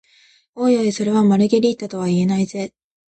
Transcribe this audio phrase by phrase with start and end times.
[0.55, 2.73] おいおい、それはマルゲリータとは言えないぜ？